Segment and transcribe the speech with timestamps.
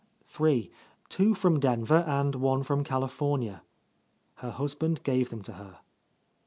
[0.23, 0.71] "Three.
[1.09, 3.61] Two from Denver and one from California."
[4.37, 5.77] Her husband gave them to her.